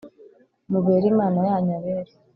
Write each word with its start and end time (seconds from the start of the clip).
mubere 0.71 1.03
Imana 1.13 1.39
yanyu 1.49 1.71
abera 1.77 2.11